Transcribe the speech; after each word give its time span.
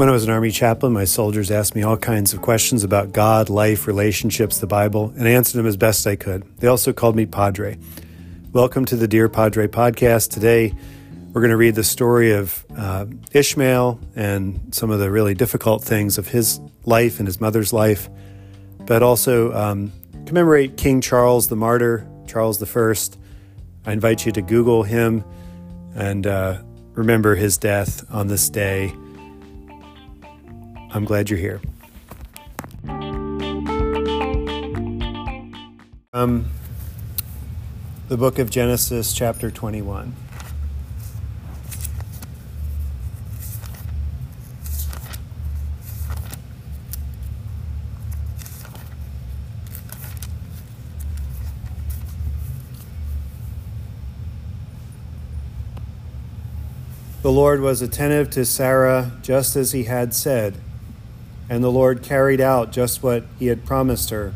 When 0.00 0.08
I 0.08 0.12
was 0.12 0.24
an 0.24 0.30
Army 0.30 0.50
chaplain, 0.50 0.94
my 0.94 1.04
soldiers 1.04 1.50
asked 1.50 1.74
me 1.74 1.82
all 1.82 1.98
kinds 1.98 2.32
of 2.32 2.40
questions 2.40 2.84
about 2.84 3.12
God, 3.12 3.50
life, 3.50 3.86
relationships, 3.86 4.58
the 4.58 4.66
Bible, 4.66 5.12
and 5.14 5.28
I 5.28 5.32
answered 5.32 5.58
them 5.58 5.66
as 5.66 5.76
best 5.76 6.06
I 6.06 6.16
could. 6.16 6.42
They 6.56 6.68
also 6.68 6.94
called 6.94 7.16
me 7.16 7.26
Padre. 7.26 7.76
Welcome 8.50 8.86
to 8.86 8.96
the 8.96 9.06
Dear 9.06 9.28
Padre 9.28 9.66
podcast. 9.66 10.30
Today, 10.30 10.72
we're 11.34 11.42
going 11.42 11.50
to 11.50 11.56
read 11.58 11.74
the 11.74 11.84
story 11.84 12.32
of 12.32 12.64
uh, 12.74 13.04
Ishmael 13.32 14.00
and 14.16 14.74
some 14.74 14.90
of 14.90 15.00
the 15.00 15.10
really 15.10 15.34
difficult 15.34 15.84
things 15.84 16.16
of 16.16 16.28
his 16.28 16.60
life 16.86 17.18
and 17.18 17.28
his 17.28 17.38
mother's 17.38 17.70
life, 17.70 18.08
but 18.86 19.02
also 19.02 19.52
um, 19.52 19.92
commemorate 20.24 20.78
King 20.78 21.02
Charles 21.02 21.48
the 21.48 21.56
Martyr, 21.56 22.08
Charles 22.26 22.62
I. 22.62 22.94
I 23.84 23.92
invite 23.92 24.24
you 24.24 24.32
to 24.32 24.40
Google 24.40 24.82
him 24.82 25.22
and 25.94 26.26
uh, 26.26 26.62
remember 26.94 27.34
his 27.34 27.58
death 27.58 28.02
on 28.10 28.28
this 28.28 28.48
day. 28.48 28.94
I'm 30.92 31.04
glad 31.04 31.30
you're 31.30 31.38
here. 31.38 31.60
Um, 36.12 36.50
the 38.08 38.16
book 38.16 38.40
of 38.40 38.50
Genesis, 38.50 39.12
chapter 39.12 39.52
21. 39.52 40.16
The 57.22 57.30
Lord 57.30 57.60
was 57.60 57.80
attentive 57.80 58.30
to 58.30 58.44
Sarah 58.44 59.12
just 59.22 59.54
as 59.54 59.70
he 59.70 59.84
had 59.84 60.12
said 60.14 60.56
and 61.50 61.64
the 61.64 61.70
Lord 61.70 62.04
carried 62.04 62.40
out 62.40 62.70
just 62.70 63.02
what 63.02 63.24
he 63.40 63.48
had 63.48 63.66
promised 63.66 64.10
her. 64.10 64.32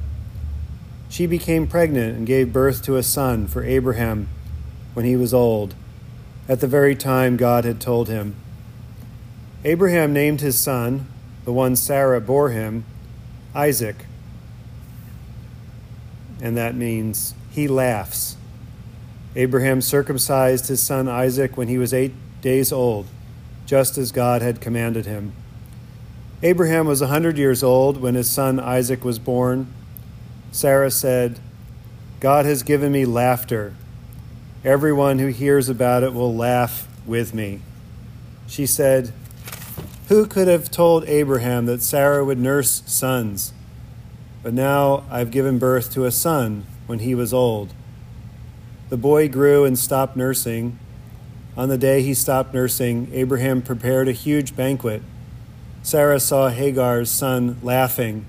She 1.08 1.26
became 1.26 1.68
pregnant 1.68 2.16
and 2.16 2.26
gave 2.26 2.52
birth 2.52 2.82
to 2.82 2.96
a 2.96 3.04
son 3.04 3.46
for 3.46 3.62
Abraham 3.62 4.28
when 4.94 5.06
he 5.06 5.14
was 5.14 5.32
old, 5.32 5.76
at 6.48 6.58
the 6.58 6.66
very 6.66 6.96
time 6.96 7.36
God 7.36 7.64
had 7.64 7.80
told 7.80 8.08
him. 8.08 8.34
Abraham 9.64 10.12
named 10.12 10.40
his 10.40 10.58
son, 10.58 11.06
the 11.44 11.52
one 11.52 11.76
Sarah 11.76 12.20
bore 12.20 12.50
him, 12.50 12.84
Isaac. 13.54 14.06
And 16.42 16.56
that 16.56 16.74
means 16.74 17.34
he 17.52 17.68
laughs. 17.68 18.36
Abraham 19.36 19.80
circumcised 19.80 20.66
his 20.66 20.82
son 20.82 21.08
Isaac 21.08 21.56
when 21.56 21.68
he 21.68 21.78
was 21.78 21.94
eight 21.94 22.12
days 22.42 22.72
old, 22.72 23.06
just 23.66 23.96
as 23.98 24.10
God 24.10 24.42
had 24.42 24.60
commanded 24.60 25.06
him. 25.06 25.32
Abraham 26.44 26.86
was 26.86 27.00
a 27.00 27.06
100 27.06 27.38
years 27.38 27.62
old 27.62 27.96
when 28.02 28.14
his 28.14 28.28
son 28.28 28.60
Isaac 28.60 29.02
was 29.02 29.18
born. 29.18 29.66
Sarah 30.52 30.90
said, 30.90 31.40
God 32.20 32.44
has 32.44 32.62
given 32.62 32.92
me 32.92 33.06
laughter. 33.06 33.74
Everyone 34.62 35.20
who 35.20 35.28
hears 35.28 35.70
about 35.70 36.02
it 36.02 36.12
will 36.12 36.36
laugh 36.36 36.86
with 37.06 37.32
me. 37.32 37.62
She 38.46 38.66
said, 38.66 39.14
Who 40.08 40.26
could 40.26 40.46
have 40.46 40.70
told 40.70 41.08
Abraham 41.08 41.64
that 41.64 41.80
Sarah 41.80 42.22
would 42.22 42.38
nurse 42.38 42.82
sons? 42.84 43.54
But 44.42 44.52
now 44.52 45.04
I've 45.10 45.30
given 45.30 45.58
birth 45.58 45.90
to 45.94 46.04
a 46.04 46.10
son 46.10 46.66
when 46.86 46.98
he 46.98 47.14
was 47.14 47.32
old. 47.32 47.72
The 48.90 48.98
boy 48.98 49.30
grew 49.30 49.64
and 49.64 49.78
stopped 49.78 50.14
nursing. 50.14 50.78
On 51.56 51.70
the 51.70 51.78
day 51.78 52.02
he 52.02 52.12
stopped 52.12 52.52
nursing, 52.52 53.08
Abraham 53.14 53.62
prepared 53.62 54.08
a 54.08 54.12
huge 54.12 54.54
banquet 54.54 55.00
Sarah 55.84 56.18
saw 56.18 56.48
Hagar's 56.48 57.10
son 57.10 57.58
laughing, 57.62 58.24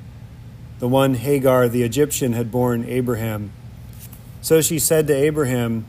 the 0.80 0.90
one 0.90 1.14
Hagar 1.14 1.70
the 1.70 1.84
Egyptian 1.84 2.34
had 2.34 2.52
borne 2.52 2.84
Abraham. 2.84 3.54
So 4.42 4.60
she 4.60 4.78
said 4.78 5.08
to 5.08 5.14
Abraham, 5.16 5.86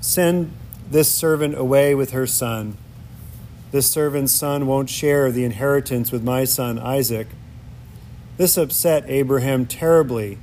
Send 0.00 0.52
this 0.90 1.10
servant 1.10 1.58
away 1.58 1.94
with 1.94 2.12
her 2.12 2.26
son. 2.26 2.78
This 3.70 3.90
servant's 3.90 4.32
son 4.32 4.66
won't 4.66 4.88
share 4.88 5.30
the 5.30 5.44
inheritance 5.44 6.10
with 6.10 6.24
my 6.24 6.44
son 6.44 6.78
Isaac. 6.78 7.26
This 8.38 8.56
upset 8.56 9.04
Abraham 9.08 9.66
terribly 9.66 10.38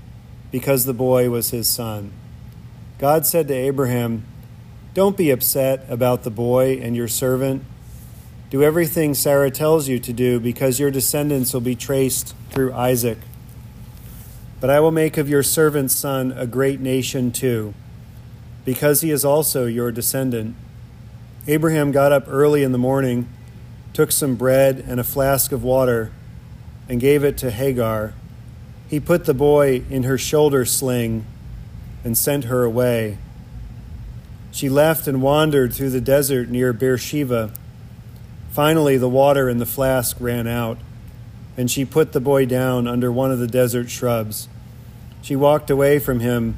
because 0.51 0.85
the 0.85 0.93
boy 0.93 1.31
was 1.31 1.49
his 1.49 1.67
son. 1.67 2.13
God 2.99 3.25
said 3.25 3.47
to 3.47 3.55
Abraham, 3.55 4.25
Don't 4.93 5.17
be 5.17 5.31
upset 5.31 5.83
about 5.89 6.21
the 6.21 6.29
boy 6.29 6.77
and 6.79 6.95
your 6.95 7.07
servant. 7.07 7.65
Do 8.53 8.61
everything 8.61 9.15
Sarah 9.15 9.49
tells 9.49 9.87
you 9.87 9.97
to 9.97 10.13
do, 10.13 10.39
because 10.39 10.79
your 10.79 10.91
descendants 10.91 11.55
will 11.55 11.61
be 11.61 11.73
traced 11.73 12.35
through 12.51 12.71
Isaac. 12.71 13.17
But 14.61 14.69
I 14.69 14.79
will 14.79 14.91
make 14.91 15.17
of 15.17 15.27
your 15.27 15.41
servant's 15.41 15.95
son 15.95 16.31
a 16.31 16.45
great 16.45 16.79
nation 16.79 17.31
too, 17.31 17.73
because 18.63 19.01
he 19.01 19.09
is 19.09 19.25
also 19.25 19.65
your 19.65 19.91
descendant. 19.91 20.55
Abraham 21.47 21.91
got 21.91 22.11
up 22.11 22.25
early 22.27 22.61
in 22.61 22.73
the 22.73 22.77
morning, 22.77 23.27
took 23.91 24.11
some 24.11 24.35
bread 24.35 24.85
and 24.87 24.99
a 24.99 25.03
flask 25.03 25.51
of 25.51 25.63
water, 25.63 26.11
and 26.87 27.01
gave 27.01 27.23
it 27.23 27.39
to 27.39 27.49
Hagar. 27.49 28.13
He 28.87 28.99
put 28.99 29.25
the 29.25 29.33
boy 29.33 29.81
in 29.89 30.03
her 30.03 30.19
shoulder 30.19 30.63
sling 30.63 31.25
and 32.03 32.15
sent 32.15 32.43
her 32.43 32.63
away. 32.63 33.17
She 34.51 34.69
left 34.69 35.07
and 35.07 35.23
wandered 35.23 35.73
through 35.73 35.89
the 35.89 35.99
desert 35.99 36.49
near 36.49 36.71
Beersheba. 36.71 37.51
Finally, 38.53 38.97
the 38.97 39.09
water 39.09 39.49
in 39.49 39.57
the 39.57 39.65
flask 39.65 40.15
ran 40.19 40.45
out, 40.45 40.77
and 41.57 41.71
she 41.71 41.83
put 41.83 42.11
the 42.11 42.19
boy 42.19 42.45
down 42.45 42.87
under 42.87 43.11
one 43.11 43.31
of 43.31 43.39
the 43.39 43.47
desert 43.47 43.89
shrubs. 43.89 44.47
She 45.23 45.35
walked 45.35 45.71
away 45.71 45.97
from 45.97 46.19
him 46.19 46.57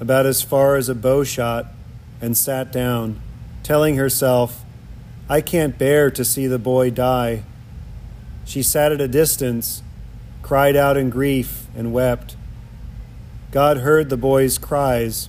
about 0.00 0.26
as 0.26 0.42
far 0.42 0.74
as 0.74 0.88
a 0.88 0.94
bow 0.94 1.22
shot 1.22 1.66
and 2.20 2.36
sat 2.36 2.72
down, 2.72 3.20
telling 3.62 3.94
herself, 3.94 4.64
I 5.28 5.40
can't 5.40 5.78
bear 5.78 6.10
to 6.10 6.24
see 6.24 6.48
the 6.48 6.58
boy 6.58 6.90
die. 6.90 7.44
She 8.44 8.60
sat 8.60 8.90
at 8.90 9.00
a 9.00 9.06
distance, 9.06 9.84
cried 10.42 10.74
out 10.74 10.96
in 10.96 11.10
grief, 11.10 11.68
and 11.76 11.92
wept. 11.92 12.34
God 13.52 13.78
heard 13.78 14.10
the 14.10 14.16
boy's 14.16 14.58
cries, 14.58 15.28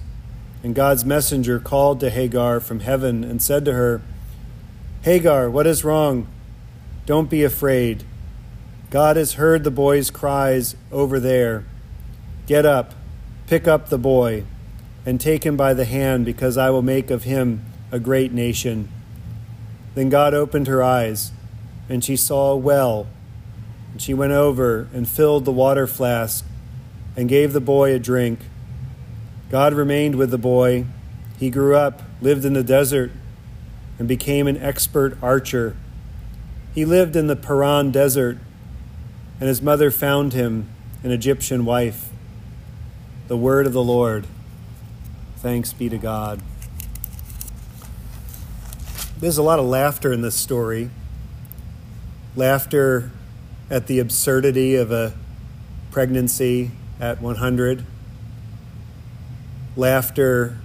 and 0.63 0.73
God's 0.73 1.05
messenger 1.05 1.59
called 1.59 1.99
to 1.99 2.09
Hagar 2.09 2.59
from 2.59 2.79
heaven 2.79 3.23
and 3.23 3.39
said 3.39 3.63
to 3.66 3.73
her, 3.73 4.01
Hagar, 5.07 5.50
what 5.50 5.66
is 5.66 5.85
wrong? 5.85 6.28
Don't 7.06 7.29
be 7.29 7.41
afraid. 7.41 8.03
God 8.90 9.16
has 9.16 9.35
heard 9.35 9.63
the 9.63 9.72
boy's 9.72 10.12
cries 10.12 10.75
over 10.91 11.18
there. 11.18 11.63
Get 12.45 12.66
up, 12.66 12.94
pick 13.46 13.69
up 13.69 13.88
the 13.88 13.97
boy, 13.97 14.44
and 15.06 15.22
take 15.22 15.46
him 15.46 15.56
by 15.56 15.73
the 15.73 15.85
hand, 15.85 16.25
because 16.25 16.57
I 16.57 16.72
will 16.72 16.81
make 16.81 17.09
of 17.09 17.23
him 17.23 17.63
a 17.90 18.01
great 18.01 18.34
nation. 18.34 18.90
Then 19.96 20.09
God 20.09 20.34
opened 20.34 20.67
her 20.67 20.84
eyes, 20.84 21.31
and 21.88 22.03
she 22.03 22.17
saw 22.17 22.51
a 22.51 22.57
well. 22.57 23.07
And 23.94 24.01
she 24.01 24.13
went 24.13 24.34
over 24.34 24.90
and 24.94 25.07
filled 25.07 25.46
the 25.46 25.53
water 25.53 25.88
flask 25.88 26.44
and 27.16 27.29
gave 27.29 27.53
the 27.53 27.62
boy 27.62 27.94
a 27.94 28.00
drink. 28.00 28.40
God 29.50 29.73
remained 29.73 30.16
with 30.16 30.31
the 30.31 30.38
boy. 30.38 30.84
He 31.40 31.50
grew 31.50 31.78
up, 31.78 32.01
lived 32.19 32.44
in 32.44 32.51
the 32.51 32.62
desert 32.62 33.12
and 34.00 34.08
became 34.08 34.47
an 34.47 34.58
expert 34.58 35.18
archer. 35.22 35.75
He 36.74 36.85
lived 36.85 37.16
in 37.16 37.28
the 37.28 37.35
Paran 37.35 37.91
desert, 37.91 38.38
and 39.40 39.50
his 39.50 39.62
mother 39.62 39.90
found 39.90 40.34
him 40.34 40.69
an 41.03 41.12
Egyptian 41.12 41.66
wife. 41.66 42.09
The 43.28 43.38
word 43.38 43.66
of 43.66 43.74
the 43.74 43.84
Lord. 43.84 44.25
Thanks 45.38 45.74
be 45.74 45.90
to 45.90 45.97
God. 45.97 46.41
There's 49.20 49.38
a 49.38 49.44
lot 49.44 49.58
of 49.58 49.66
laughter 49.66 50.14
in 50.14 50.22
this 50.22 50.35
story. 50.35 50.91
Laughter 52.35 53.11
at 53.70 53.88
the 53.88 54.00
absurdity 54.00 54.76
of 54.76 54.91
a 54.91 55.14
pregnancy 55.90 56.72
at 57.00 57.22
100. 57.22 57.84
Laughter 59.76 60.59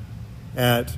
at 0.55 0.97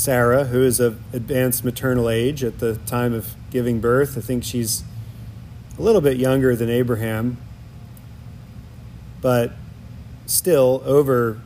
Sarah, 0.00 0.44
who 0.44 0.62
is 0.62 0.80
of 0.80 0.98
advanced 1.14 1.62
maternal 1.62 2.08
age 2.08 2.42
at 2.42 2.58
the 2.58 2.76
time 2.86 3.12
of 3.12 3.34
giving 3.50 3.80
birth. 3.80 4.16
I 4.16 4.22
think 4.22 4.44
she's 4.44 4.82
a 5.78 5.82
little 5.82 6.00
bit 6.00 6.16
younger 6.16 6.56
than 6.56 6.70
Abraham, 6.70 7.36
but 9.20 9.52
still 10.24 10.82
over 10.86 11.38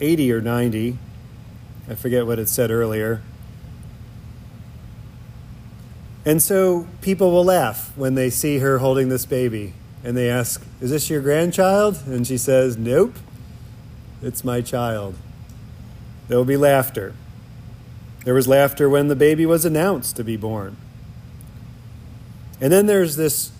80 0.00 0.32
or 0.32 0.40
90. 0.40 0.96
I 1.88 1.94
forget 1.96 2.24
what 2.24 2.38
it 2.38 2.48
said 2.48 2.70
earlier. 2.70 3.20
And 6.24 6.40
so 6.40 6.86
people 7.00 7.32
will 7.32 7.44
laugh 7.44 7.90
when 7.96 8.14
they 8.14 8.30
see 8.30 8.58
her 8.58 8.78
holding 8.78 9.08
this 9.08 9.26
baby 9.26 9.74
and 10.04 10.16
they 10.16 10.30
ask, 10.30 10.64
Is 10.80 10.90
this 10.90 11.10
your 11.10 11.20
grandchild? 11.20 12.00
And 12.06 12.24
she 12.24 12.38
says, 12.38 12.76
Nope, 12.76 13.16
it's 14.22 14.44
my 14.44 14.60
child. 14.60 15.16
There 16.28 16.38
will 16.38 16.44
be 16.44 16.56
laughter. 16.56 17.12
There 18.24 18.34
was 18.34 18.46
laughter 18.46 18.88
when 18.88 19.08
the 19.08 19.16
baby 19.16 19.46
was 19.46 19.64
announced 19.64 20.16
to 20.16 20.24
be 20.24 20.36
born. 20.36 20.76
And 22.60 22.72
then 22.72 22.86
there's 22.86 23.16
this 23.16 23.52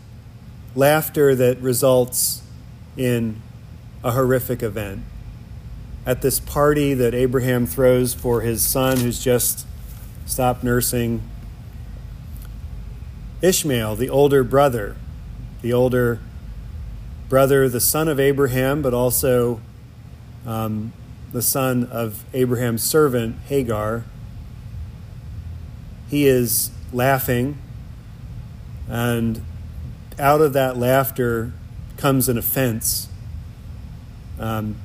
laughter 0.74 1.34
that 1.34 1.58
results 1.60 2.42
in 2.96 3.40
a 4.04 4.12
horrific 4.12 4.62
event. 4.62 5.02
At 6.04 6.22
this 6.22 6.40
party 6.40 6.94
that 6.94 7.14
Abraham 7.14 7.66
throws 7.66 8.14
for 8.14 8.42
his 8.42 8.66
son 8.66 8.98
who's 8.98 9.22
just 9.22 9.66
stopped 10.26 10.62
nursing, 10.62 11.22
Ishmael, 13.42 13.96
the 13.96 14.10
older 14.10 14.44
brother, 14.44 14.96
the 15.62 15.72
older 15.72 16.20
brother, 17.28 17.68
the 17.68 17.80
son 17.80 18.08
of 18.08 18.20
Abraham, 18.20 18.82
but 18.82 18.92
also 18.92 19.60
um, 20.46 20.92
the 21.32 21.42
son 21.42 21.84
of 21.84 22.24
Abraham's 22.34 22.82
servant, 22.82 23.36
Hagar, 23.46 24.04
he 26.10 26.26
is 26.26 26.70
laughing, 26.92 27.56
and 28.88 29.40
out 30.18 30.40
of 30.40 30.52
that 30.52 30.76
laughter 30.76 31.52
comes 31.96 32.28
an 32.28 32.36
offense. 32.36 33.08
Um, 34.38 34.76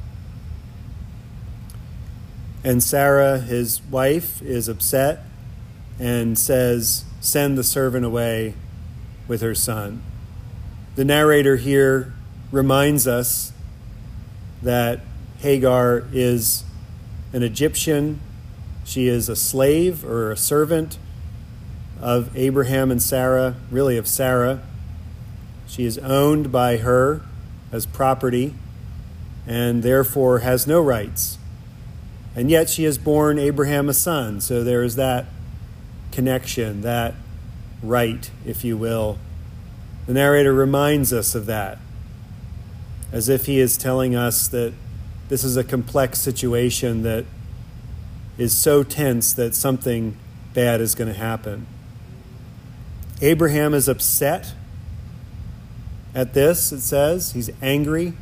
and 2.64 2.84
Sarah, 2.84 3.40
his 3.40 3.82
wife, 3.90 4.42
is 4.44 4.68
upset 4.68 5.24
and 6.00 6.38
says, 6.38 7.06
Send 7.22 7.58
the 7.58 7.64
servant 7.64 8.06
away 8.06 8.54
with 9.28 9.42
her 9.42 9.56
son. 9.56 10.04
The 10.96 11.06
narrator 11.06 11.56
here 11.56 12.14
reminds 12.52 13.08
us 13.08 13.52
that 14.62 15.02
Hagar 15.40 16.04
is 16.14 16.64
an 17.34 17.42
Egyptian. 17.42 18.20
She 18.84 19.08
is 19.08 19.28
a 19.28 19.36
slave 19.36 20.06
or 20.06 20.32
a 20.32 20.38
servant 20.38 21.00
of 22.02 22.36
Abraham 22.36 22.92
and 22.92 23.02
Sarah, 23.02 23.56
really 23.72 23.98
of 23.98 24.08
Sarah. 24.08 24.62
She 25.68 25.86
is 25.86 25.98
owned 26.00 26.52
by 26.52 26.78
her 26.78 27.22
as 27.72 27.86
property 27.86 28.56
and 29.48 29.84
therefore 29.84 30.40
has 30.40 30.66
no 30.68 30.82
rights. 30.82 31.38
And 32.36 32.50
yet 32.50 32.70
she 32.70 32.84
has 32.84 32.98
borne 32.98 33.40
Abraham 33.40 33.88
a 33.88 33.94
son, 33.94 34.42
so 34.42 34.64
there 34.64 34.84
is 34.84 34.96
that 34.96 35.26
connection, 36.12 36.82
that 36.82 37.14
right, 37.82 38.30
if 38.46 38.64
you 38.64 38.78
will. 38.78 39.18
The 40.08 40.14
narrator 40.14 40.54
reminds 40.54 41.14
us 41.14 41.34
of 41.34 41.46
that, 41.46 41.78
as 43.12 43.30
if 43.30 43.46
he 43.46 43.60
is 43.60 43.78
telling 43.78 44.16
us 44.16 44.48
that 44.50 44.74
this 45.30 45.44
is 45.44 45.58
a 45.58 45.64
complex 45.64 46.20
situation 46.20 47.04
that 47.04 47.26
is 48.38 48.56
so 48.56 48.84
tense 48.84 49.34
that 49.34 49.56
something 49.56 50.18
bad 50.54 50.82
is 50.82 50.94
going 50.94 51.12
to 51.12 51.18
happen. 51.18 51.66
Abraham 53.22 53.74
is 53.74 53.88
upset 53.88 54.54
at 56.14 56.34
this, 56.34 56.72
it 56.72 56.82
says. 56.82 57.32
He's 57.34 57.50
angry 57.62 58.14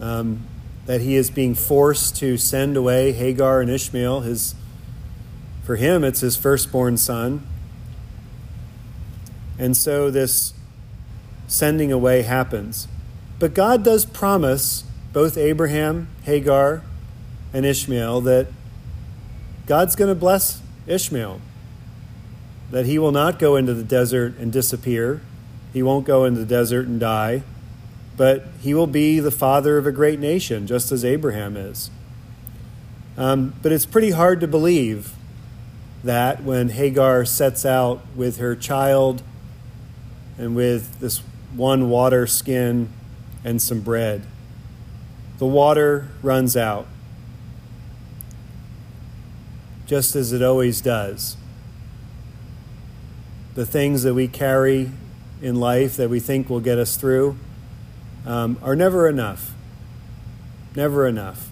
um, 0.00 0.44
that 0.86 1.00
he 1.00 1.16
is 1.16 1.30
being 1.30 1.54
forced 1.54 2.16
to 2.16 2.36
send 2.36 2.76
away 2.76 3.12
Hagar 3.12 3.60
and 3.60 3.70
Ishmael. 3.70 4.20
His, 4.20 4.54
for 5.64 5.76
him, 5.76 6.04
it's 6.04 6.20
his 6.20 6.36
firstborn 6.36 6.96
son. 6.96 7.46
And 9.58 9.76
so 9.76 10.10
this 10.10 10.52
sending 11.48 11.92
away 11.92 12.22
happens. 12.22 12.88
But 13.38 13.54
God 13.54 13.84
does 13.84 14.04
promise 14.04 14.84
both 15.12 15.36
Abraham, 15.36 16.08
Hagar, 16.24 16.82
and 17.52 17.64
Ishmael 17.64 18.20
that 18.22 18.48
God's 19.66 19.96
going 19.96 20.08
to 20.08 20.14
bless 20.14 20.60
Ishmael, 20.86 21.40
that 22.70 22.86
he 22.86 22.98
will 22.98 23.12
not 23.12 23.38
go 23.38 23.56
into 23.56 23.74
the 23.74 23.84
desert 23.84 24.36
and 24.38 24.52
disappear, 24.52 25.20
he 25.72 25.82
won't 25.82 26.06
go 26.06 26.24
into 26.24 26.40
the 26.40 26.46
desert 26.46 26.86
and 26.86 26.98
die, 26.98 27.42
but 28.16 28.46
he 28.60 28.74
will 28.74 28.86
be 28.86 29.20
the 29.20 29.30
father 29.30 29.78
of 29.78 29.86
a 29.86 29.92
great 29.92 30.18
nation, 30.18 30.66
just 30.66 30.90
as 30.90 31.04
Abraham 31.04 31.56
is. 31.56 31.90
Um, 33.16 33.54
but 33.62 33.72
it's 33.72 33.86
pretty 33.86 34.10
hard 34.10 34.40
to 34.40 34.48
believe 34.48 35.12
that 36.04 36.42
when 36.42 36.70
Hagar 36.70 37.24
sets 37.24 37.64
out 37.64 38.02
with 38.14 38.38
her 38.38 38.54
child 38.54 39.22
and 40.38 40.54
with 40.54 41.00
this 41.00 41.22
one 41.54 41.88
water 41.88 42.26
skin 42.26 42.90
and 43.44 43.60
some 43.60 43.80
bread 43.80 44.26
the 45.38 45.46
water 45.46 46.08
runs 46.22 46.56
out, 46.56 46.86
just 49.86 50.16
as 50.16 50.32
it 50.32 50.42
always 50.42 50.80
does. 50.80 51.36
The 53.56 53.66
things 53.66 54.02
that 54.04 54.14
we 54.14 54.28
carry 54.28 54.92
in 55.42 55.56
life 55.56 55.96
that 55.96 56.10
we 56.10 56.20
think 56.20 56.48
will 56.48 56.60
get 56.60 56.78
us 56.78 56.96
through 56.96 57.38
um, 58.26 58.58
are 58.62 58.76
never 58.76 59.08
enough. 59.08 59.54
Never 60.74 61.06
enough. 61.06 61.48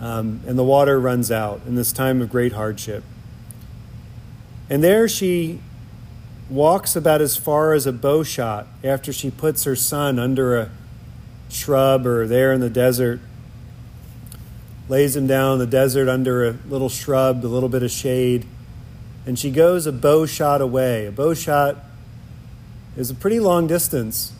Um, 0.00 0.42
and 0.46 0.58
the 0.58 0.64
water 0.64 1.00
runs 1.00 1.30
out 1.30 1.62
in 1.66 1.76
this 1.76 1.92
time 1.92 2.20
of 2.20 2.30
great 2.30 2.52
hardship. 2.52 3.02
And 4.68 4.84
there 4.84 5.08
she 5.08 5.60
walks 6.50 6.94
about 6.94 7.22
as 7.22 7.36
far 7.36 7.72
as 7.72 7.86
a 7.86 7.92
bow 7.92 8.22
shot 8.22 8.66
after 8.84 9.10
she 9.10 9.30
puts 9.30 9.64
her 9.64 9.74
son 9.74 10.18
under 10.18 10.58
a 10.58 10.70
shrub 11.48 12.06
or 12.06 12.26
there 12.26 12.52
in 12.52 12.60
the 12.60 12.70
desert, 12.70 13.20
lays 14.90 15.16
him 15.16 15.26
down 15.26 15.54
in 15.54 15.58
the 15.58 15.66
desert 15.66 16.08
under 16.08 16.46
a 16.46 16.52
little 16.68 16.90
shrub, 16.90 17.44
a 17.44 17.48
little 17.48 17.70
bit 17.70 17.82
of 17.82 17.90
shade, 17.90 18.46
and 19.28 19.38
she 19.38 19.50
goes 19.50 19.86
a 19.86 19.92
bow 19.92 20.24
shot 20.24 20.62
away. 20.62 21.04
A 21.04 21.12
bow 21.12 21.34
shot 21.34 21.76
is 22.96 23.10
a 23.10 23.14
pretty 23.14 23.38
long 23.38 23.66
distance 23.66 24.32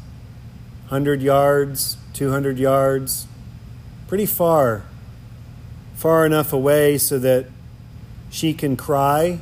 100 0.85 1.21
yards, 1.21 1.99
200 2.15 2.59
yards, 2.59 3.27
pretty 4.07 4.25
far. 4.25 4.85
Far 5.95 6.25
enough 6.25 6.55
away 6.55 6.97
so 6.97 7.19
that 7.19 7.49
she 8.31 8.55
can 8.55 8.79
cry 8.79 9.41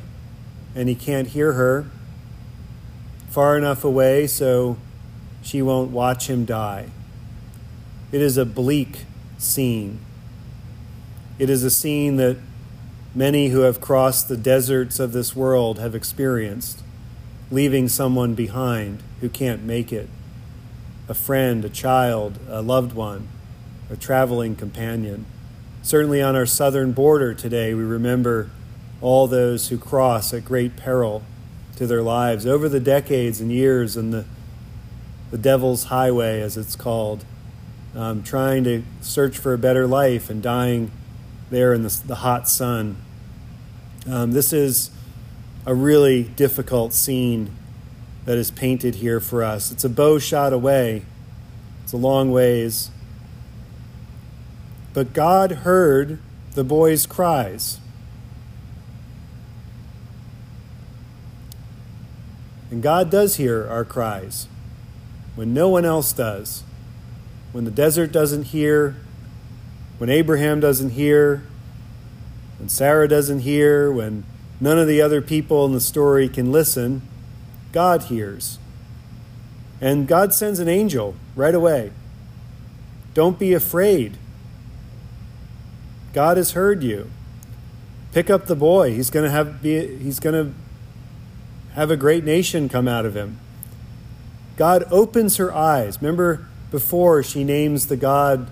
and 0.75 0.89
he 0.89 0.95
can't 0.95 1.29
hear 1.29 1.53
her. 1.53 1.85
Far 3.29 3.57
enough 3.57 3.85
away 3.85 4.27
so 4.27 4.75
she 5.41 5.61
won't 5.61 5.91
watch 5.91 6.29
him 6.29 6.43
die. 6.43 6.89
It 8.11 8.19
is 8.19 8.35
a 8.35 8.45
bleak 8.45 9.05
scene. 9.37 9.99
It 11.39 11.49
is 11.49 11.63
a 11.63 11.69
scene 11.69 12.17
that 12.17 12.35
many 13.17 13.47
who 13.47 13.61
have 13.61 13.81
crossed 13.81 14.27
the 14.27 14.37
deserts 14.37 14.99
of 14.99 15.11
this 15.11 15.35
world 15.35 15.79
have 15.79 15.95
experienced, 15.95 16.83
leaving 17.49 17.87
someone 17.87 18.35
behind 18.35 19.01
who 19.21 19.27
can't 19.27 19.63
make 19.63 19.91
it 19.91 20.07
a 21.09 21.15
friend, 21.15 21.65
a 21.65 21.69
child, 21.69 22.37
a 22.47 22.61
loved 22.61 22.93
one, 22.93 23.27
a 23.89 23.95
traveling 23.95 24.55
companion. 24.55 25.25
Certainly 25.81 26.21
on 26.21 26.35
our 26.35 26.45
southern 26.45 26.91
border 26.91 27.33
today, 27.33 27.73
we 27.73 27.81
remember 27.81 28.51
all 29.01 29.25
those 29.25 29.69
who 29.69 29.79
cross 29.79 30.31
at 30.31 30.45
great 30.45 30.75
peril 30.75 31.23
to 31.75 31.87
their 31.87 32.03
lives 32.03 32.45
over 32.45 32.69
the 32.69 32.79
decades 32.79 33.41
and 33.41 33.51
years 33.51 33.97
in 33.97 34.11
the, 34.11 34.25
the 35.31 35.39
devil's 35.39 35.85
highway, 35.85 36.39
as 36.39 36.55
it's 36.55 36.75
called 36.75 37.25
um, 37.95 38.21
trying 38.21 38.63
to 38.65 38.83
search 39.01 39.39
for 39.39 39.55
a 39.55 39.57
better 39.57 39.87
life 39.87 40.29
and 40.29 40.43
dying 40.43 40.91
there 41.49 41.73
in 41.73 41.81
the, 41.81 42.01
the 42.05 42.15
hot 42.15 42.47
sun. 42.47 42.97
Um, 44.09 44.31
this 44.31 44.53
is 44.53 44.91
a 45.65 45.73
really 45.73 46.23
difficult 46.23 46.93
scene 46.93 47.51
that 48.25 48.37
is 48.37 48.51
painted 48.51 48.95
here 48.95 49.19
for 49.19 49.43
us. 49.43 49.71
It's 49.71 49.83
a 49.83 49.89
bow 49.89 50.19
shot 50.19 50.53
away, 50.53 51.03
it's 51.83 51.93
a 51.93 51.97
long 51.97 52.31
ways. 52.31 52.91
But 54.93 55.13
God 55.13 55.51
heard 55.51 56.19
the 56.53 56.63
boy's 56.63 57.05
cries. 57.05 57.79
And 62.71 62.81
God 62.81 63.09
does 63.09 63.35
hear 63.35 63.67
our 63.67 63.85
cries 63.85 64.47
when 65.35 65.53
no 65.53 65.69
one 65.69 65.85
else 65.85 66.11
does 66.11 66.63
when 67.51 67.65
the 67.65 67.71
desert 67.71 68.11
doesn't 68.11 68.43
hear, 68.43 68.95
when 69.97 70.09
Abraham 70.11 70.59
doesn't 70.59 70.91
hear, 70.91 71.43
when 72.59 72.69
Sarah 72.69 73.07
doesn't 73.07 73.39
hear, 73.39 73.91
when 73.91 74.23
none 74.59 74.79
of 74.79 74.87
the 74.87 75.01
other 75.01 75.21
people 75.21 75.65
in 75.65 75.73
the 75.73 75.81
story 75.81 76.27
can 76.27 76.51
listen, 76.51 77.01
God 77.71 78.03
hears. 78.03 78.59
And 79.79 80.07
God 80.07 80.33
sends 80.33 80.59
an 80.59 80.67
angel 80.67 81.15
right 81.35 81.53
away. 81.53 81.91
Don't 83.13 83.37
be 83.37 83.53
afraid. 83.53 84.17
God 86.13 86.37
has 86.37 86.51
heard 86.51 86.83
you. 86.83 87.09
Pick 88.11 88.29
up 88.29 88.47
the 88.47 88.55
boy. 88.55 88.93
He's 88.93 89.11
going 89.11 89.25
to 89.25 89.31
have 89.31 89.61
be, 89.61 89.97
he's 89.97 90.19
going 90.19 90.33
to 90.33 90.53
have 91.75 91.91
a 91.91 91.97
great 91.97 92.23
nation 92.23 92.69
come 92.69 92.87
out 92.87 93.05
of 93.05 93.15
him. 93.15 93.39
God 94.55 94.83
opens 94.89 95.37
her 95.37 95.53
eyes. 95.53 96.01
Remember 96.01 96.47
before 96.71 97.21
she 97.21 97.43
names 97.43 97.87
the 97.87 97.97
God 97.97 98.49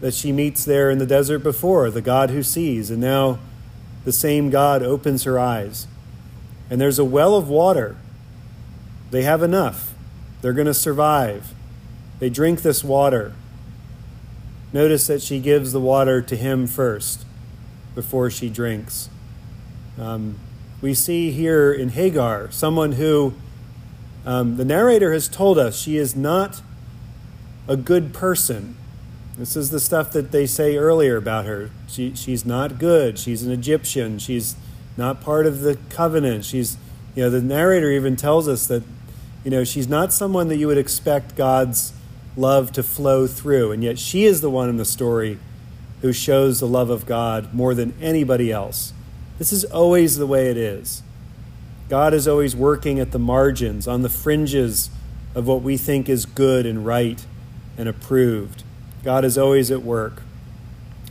that 0.00 0.14
she 0.14 0.32
meets 0.32 0.64
there 0.64 0.90
in 0.90 0.98
the 0.98 1.06
desert 1.06 1.40
before, 1.40 1.90
the 1.90 2.00
God 2.00 2.30
who 2.30 2.42
sees. 2.42 2.90
And 2.90 3.00
now 3.00 3.38
the 4.04 4.12
same 4.12 4.50
God 4.50 4.82
opens 4.82 5.24
her 5.24 5.38
eyes. 5.38 5.86
And 6.70 6.80
there's 6.80 6.98
a 6.98 7.04
well 7.04 7.34
of 7.34 7.48
water 7.48 7.96
They 9.10 9.22
have 9.22 9.42
enough. 9.42 9.94
They're 10.40 10.52
going 10.52 10.66
to 10.66 10.74
survive. 10.74 11.54
They 12.18 12.28
drink 12.30 12.62
this 12.62 12.84
water. 12.84 13.32
Notice 14.72 15.06
that 15.06 15.22
she 15.22 15.40
gives 15.40 15.72
the 15.72 15.80
water 15.80 16.20
to 16.20 16.36
him 16.36 16.66
first 16.66 17.24
before 17.94 18.30
she 18.30 18.50
drinks. 18.50 19.08
Um, 19.98 20.38
we 20.80 20.94
see 20.94 21.32
here 21.32 21.72
in 21.72 21.90
Hagar 21.90 22.50
someone 22.50 22.92
who 22.92 23.34
um, 24.26 24.56
the 24.56 24.64
narrator 24.64 25.12
has 25.12 25.26
told 25.26 25.58
us 25.58 25.78
she 25.78 25.96
is 25.96 26.14
not 26.14 26.60
a 27.66 27.76
good 27.76 28.12
person. 28.12 28.76
This 29.38 29.54
is 29.54 29.70
the 29.70 29.78
stuff 29.78 30.10
that 30.12 30.32
they 30.32 30.46
say 30.46 30.76
earlier 30.76 31.16
about 31.16 31.46
her. 31.46 31.70
She, 31.86 32.12
she's 32.16 32.44
not 32.44 32.80
good. 32.80 33.20
She's 33.20 33.44
an 33.44 33.52
Egyptian. 33.52 34.18
She's 34.18 34.56
not 34.96 35.20
part 35.20 35.46
of 35.46 35.60
the 35.60 35.78
covenant. 35.90 36.44
She's, 36.44 36.76
you 37.14 37.22
know, 37.22 37.30
the 37.30 37.40
narrator 37.40 37.92
even 37.92 38.16
tells 38.16 38.48
us 38.48 38.66
that, 38.66 38.82
you 39.44 39.52
know, 39.52 39.62
she's 39.62 39.86
not 39.86 40.12
someone 40.12 40.48
that 40.48 40.56
you 40.56 40.66
would 40.66 40.76
expect 40.76 41.36
God's 41.36 41.92
love 42.36 42.72
to 42.72 42.82
flow 42.82 43.28
through. 43.28 43.70
And 43.70 43.84
yet 43.84 43.96
she 43.96 44.24
is 44.24 44.40
the 44.40 44.50
one 44.50 44.68
in 44.68 44.76
the 44.76 44.84
story 44.84 45.38
who 46.00 46.12
shows 46.12 46.58
the 46.58 46.66
love 46.66 46.90
of 46.90 47.06
God 47.06 47.54
more 47.54 47.74
than 47.74 47.94
anybody 48.00 48.50
else. 48.50 48.92
This 49.38 49.52
is 49.52 49.64
always 49.64 50.16
the 50.16 50.26
way 50.26 50.50
it 50.50 50.56
is. 50.56 51.04
God 51.88 52.12
is 52.12 52.26
always 52.26 52.56
working 52.56 52.98
at 52.98 53.12
the 53.12 53.20
margins, 53.20 53.86
on 53.86 54.02
the 54.02 54.08
fringes 54.08 54.90
of 55.36 55.46
what 55.46 55.62
we 55.62 55.76
think 55.76 56.08
is 56.08 56.26
good 56.26 56.66
and 56.66 56.84
right 56.84 57.24
and 57.76 57.88
approved. 57.88 58.64
God 59.08 59.24
is 59.24 59.38
always 59.38 59.70
at 59.70 59.80
work. 59.82 60.20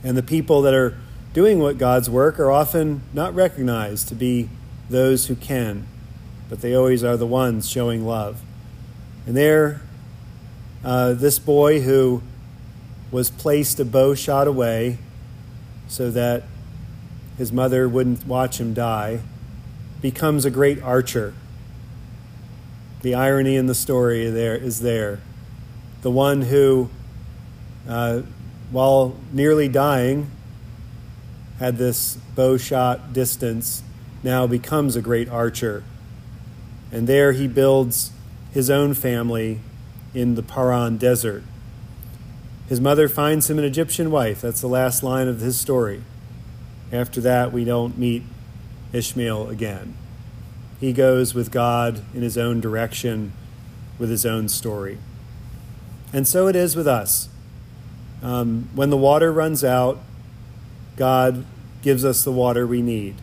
And 0.04 0.16
the 0.16 0.22
people 0.22 0.62
that 0.62 0.72
are 0.72 0.96
doing 1.32 1.58
what 1.58 1.78
God's 1.78 2.08
work 2.08 2.38
are 2.38 2.48
often 2.48 3.02
not 3.12 3.34
recognized 3.34 4.06
to 4.10 4.14
be 4.14 4.48
those 4.88 5.26
who 5.26 5.34
can, 5.34 5.84
but 6.48 6.60
they 6.60 6.76
always 6.76 7.02
are 7.02 7.16
the 7.16 7.26
ones 7.26 7.68
showing 7.68 8.06
love. 8.06 8.40
And 9.26 9.36
there, 9.36 9.80
uh, 10.84 11.14
this 11.14 11.40
boy 11.40 11.80
who 11.80 12.22
was 13.10 13.30
placed 13.30 13.80
a 13.80 13.84
bow 13.84 14.14
shot 14.14 14.46
away 14.46 14.98
so 15.88 16.08
that 16.12 16.44
his 17.36 17.52
mother 17.52 17.88
wouldn't 17.88 18.24
watch 18.28 18.60
him 18.60 18.74
die, 18.74 19.22
becomes 20.00 20.44
a 20.44 20.52
great 20.52 20.80
archer. 20.84 21.34
The 23.02 23.16
irony 23.16 23.56
in 23.56 23.66
the 23.66 23.74
story 23.74 24.30
there 24.30 24.54
is 24.54 24.82
there. 24.82 25.18
The 26.02 26.12
one 26.12 26.42
who, 26.42 26.90
uh, 27.88 28.22
while 28.70 29.16
nearly 29.32 29.68
dying, 29.68 30.30
had 31.58 31.78
this 31.78 32.16
bow 32.36 32.56
shot 32.56 33.12
distance, 33.12 33.82
now 34.22 34.46
becomes 34.46 34.94
a 34.94 35.02
great 35.02 35.28
archer. 35.28 35.82
And 36.92 37.06
there 37.06 37.32
he 37.32 37.48
builds 37.48 38.12
his 38.52 38.70
own 38.70 38.94
family 38.94 39.60
in 40.14 40.34
the 40.34 40.42
Paran 40.42 40.96
desert. 40.96 41.42
His 42.68 42.80
mother 42.80 43.08
finds 43.08 43.48
him 43.48 43.58
an 43.58 43.64
Egyptian 43.64 44.10
wife. 44.10 44.42
That's 44.42 44.60
the 44.60 44.68
last 44.68 45.02
line 45.02 45.26
of 45.26 45.40
his 45.40 45.58
story. 45.58 46.02
After 46.92 47.20
that, 47.22 47.52
we 47.52 47.64
don't 47.64 47.98
meet 47.98 48.22
Ishmael 48.92 49.48
again. 49.48 49.96
He 50.80 50.92
goes 50.92 51.34
with 51.34 51.50
God 51.50 52.02
in 52.14 52.22
his 52.22 52.38
own 52.38 52.60
direction 52.60 53.32
with 53.98 54.10
his 54.10 54.24
own 54.24 54.48
story. 54.48 54.98
And 56.12 56.26
so 56.26 56.46
it 56.46 56.56
is 56.56 56.76
with 56.76 56.86
us. 56.86 57.28
Um, 58.22 58.68
when 58.74 58.90
the 58.90 58.96
water 58.96 59.32
runs 59.32 59.62
out, 59.62 59.98
God 60.96 61.44
gives 61.82 62.04
us 62.04 62.24
the 62.24 62.32
water 62.32 62.66
we 62.66 62.82
need. 62.82 63.16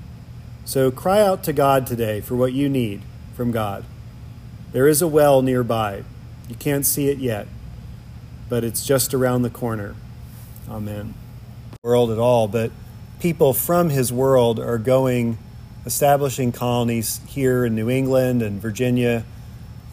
So 0.63 0.89
cry 0.89 1.21
out 1.21 1.43
to 1.43 1.53
God 1.53 1.85
today 1.85 2.21
for 2.21 2.35
what 2.35 2.53
you 2.53 2.69
need 2.69 3.01
from 3.35 3.51
God. 3.51 3.85
There 4.71 4.87
is 4.87 5.01
a 5.01 5.07
well 5.07 5.41
nearby. 5.41 6.03
You 6.49 6.55
can't 6.55 6.85
see 6.85 7.09
it 7.09 7.17
yet, 7.17 7.47
but 8.49 8.63
it's 8.63 8.85
just 8.85 9.13
around 9.13 9.41
the 9.41 9.49
corner. 9.49 9.95
Amen. 10.69 11.13
World 11.83 12.11
at 12.11 12.17
all, 12.17 12.47
but 12.47 12.71
people 13.19 13.53
from 13.53 13.89
his 13.89 14.11
world 14.11 14.59
are 14.59 14.77
going, 14.77 15.37
establishing 15.85 16.51
colonies 16.51 17.19
here 17.27 17.65
in 17.65 17.75
New 17.75 17.89
England 17.89 18.41
and 18.41 18.61
Virginia, 18.61 19.25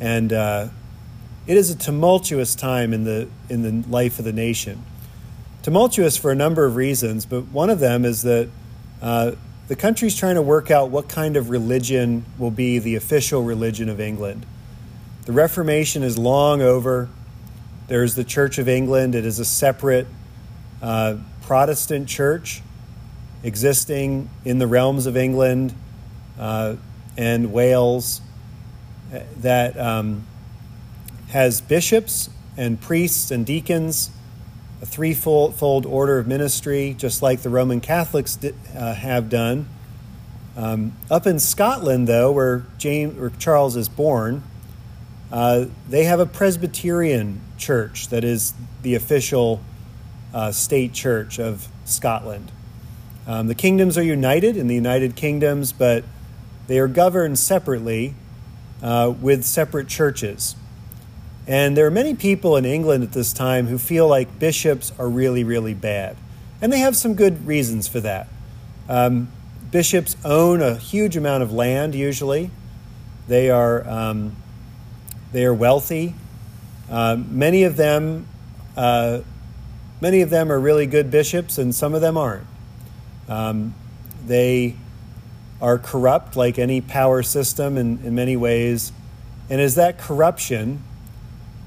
and 0.00 0.32
uh, 0.32 0.68
it 1.46 1.56
is 1.56 1.70
a 1.70 1.76
tumultuous 1.76 2.54
time 2.54 2.92
in 2.92 3.04
the 3.04 3.28
in 3.48 3.62
the 3.62 3.88
life 3.88 4.18
of 4.18 4.24
the 4.24 4.32
nation. 4.32 4.84
Tumultuous 5.62 6.16
for 6.16 6.32
a 6.32 6.34
number 6.34 6.64
of 6.64 6.74
reasons, 6.74 7.24
but 7.24 7.44
one 7.48 7.70
of 7.70 7.78
them 7.78 8.04
is 8.04 8.22
that 8.22 8.48
uh, 9.00 9.32
the 9.68 9.76
country's 9.76 10.16
trying 10.16 10.34
to 10.34 10.42
work 10.42 10.70
out 10.70 10.90
what 10.90 11.08
kind 11.08 11.36
of 11.36 11.50
religion 11.50 12.24
will 12.36 12.50
be 12.50 12.80
the 12.80 12.96
official 12.96 13.42
religion 13.42 13.88
of 13.88 14.00
England. 14.00 14.44
The 15.24 15.32
Reformation 15.32 16.02
is 16.02 16.18
long 16.18 16.62
over. 16.62 17.08
There's 17.86 18.16
the 18.16 18.24
Church 18.24 18.58
of 18.58 18.68
England. 18.68 19.14
It 19.14 19.24
is 19.24 19.38
a 19.38 19.44
separate 19.44 20.08
uh, 20.82 21.18
Protestant 21.42 22.08
church 22.08 22.60
existing 23.44 24.28
in 24.44 24.58
the 24.58 24.66
realms 24.66 25.06
of 25.06 25.16
England 25.16 25.74
uh, 26.38 26.74
and 27.16 27.52
Wales 27.52 28.20
uh, 29.14 29.20
that 29.38 29.78
um, 29.78 30.26
has 31.28 31.60
bishops 31.60 32.30
and 32.56 32.80
priests 32.80 33.30
and 33.30 33.46
deacons, 33.46 34.10
a 34.82 34.86
threefold 34.86 35.86
order 35.86 36.18
of 36.18 36.26
ministry, 36.26 36.94
just 36.98 37.22
like 37.22 37.42
the 37.42 37.48
Roman 37.48 37.80
Catholics 37.80 38.36
uh, 38.76 38.94
have 38.94 39.30
done. 39.30 39.68
Um, 40.56 40.94
up 41.08 41.24
in 41.24 41.38
Scotland, 41.38 42.08
though, 42.08 42.32
where 42.32 42.66
James 42.78 43.16
or 43.18 43.30
Charles 43.30 43.76
is 43.76 43.88
born, 43.88 44.42
uh, 45.30 45.66
they 45.88 46.04
have 46.04 46.18
a 46.18 46.26
Presbyterian 46.26 47.40
church 47.56 48.08
that 48.08 48.24
is 48.24 48.54
the 48.82 48.96
official 48.96 49.62
uh, 50.34 50.50
state 50.50 50.92
church 50.92 51.38
of 51.38 51.68
Scotland. 51.84 52.50
Um, 53.26 53.46
the 53.46 53.54
kingdoms 53.54 53.96
are 53.96 54.02
united 54.02 54.56
in 54.56 54.66
the 54.66 54.74
United 54.74 55.14
Kingdoms, 55.14 55.72
but 55.72 56.02
they 56.66 56.80
are 56.80 56.88
governed 56.88 57.38
separately 57.38 58.14
uh, 58.82 59.14
with 59.20 59.44
separate 59.44 59.86
churches. 59.86 60.56
And 61.46 61.76
there 61.76 61.86
are 61.86 61.90
many 61.90 62.14
people 62.14 62.56
in 62.56 62.64
England 62.64 63.02
at 63.02 63.12
this 63.12 63.32
time 63.32 63.66
who 63.66 63.78
feel 63.78 64.06
like 64.06 64.38
bishops 64.38 64.92
are 64.98 65.08
really, 65.08 65.42
really 65.42 65.74
bad. 65.74 66.16
And 66.60 66.72
they 66.72 66.78
have 66.78 66.96
some 66.96 67.14
good 67.14 67.46
reasons 67.46 67.88
for 67.88 68.00
that. 68.00 68.28
Um, 68.88 69.28
bishops 69.70 70.16
own 70.24 70.62
a 70.62 70.76
huge 70.76 71.16
amount 71.16 71.42
of 71.42 71.52
land, 71.52 71.94
usually. 71.94 72.50
They 73.26 73.50
are 73.50 73.88
um, 73.88 74.36
they 75.32 75.44
are 75.44 75.54
wealthy. 75.54 76.14
Uh, 76.90 77.16
many 77.16 77.64
of 77.64 77.76
them, 77.76 78.28
uh, 78.76 79.20
many 80.00 80.20
of 80.20 80.30
them 80.30 80.52
are 80.52 80.60
really 80.60 80.86
good 80.86 81.10
bishops, 81.10 81.58
and 81.58 81.74
some 81.74 81.94
of 81.94 82.00
them 82.00 82.16
aren't. 82.16 82.46
Um, 83.28 83.74
they 84.26 84.76
are 85.60 85.78
corrupt, 85.78 86.36
like 86.36 86.58
any 86.58 86.80
power 86.80 87.22
system, 87.22 87.78
in, 87.78 88.04
in 88.04 88.14
many 88.14 88.36
ways. 88.36 88.92
And 89.48 89.60
is 89.60 89.74
that 89.76 89.98
corruption 89.98 90.82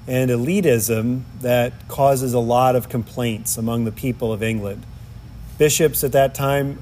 and 0.07 0.29
elitism 0.29 1.23
that 1.41 1.87
causes 1.87 2.33
a 2.33 2.39
lot 2.39 2.75
of 2.75 2.89
complaints 2.89 3.57
among 3.57 3.85
the 3.85 3.91
people 3.91 4.31
of 4.31 4.43
England? 4.43 4.85
Bishops 5.57 6.03
at 6.03 6.11
that 6.11 6.35
time, 6.35 6.81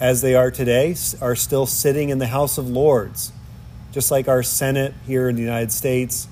as 0.00 0.22
they 0.22 0.34
are 0.34 0.50
today, 0.50 0.94
are 1.20 1.34
still 1.34 1.66
sitting 1.66 2.08
in 2.08 2.18
the 2.18 2.28
House 2.28 2.58
of 2.58 2.68
Lords 2.68 3.32
just 3.92 4.10
like 4.10 4.26
our 4.26 4.42
Senate 4.42 4.94
here 5.06 5.28
in 5.28 5.36
the 5.36 5.42
United 5.42 5.70
States 5.70 6.26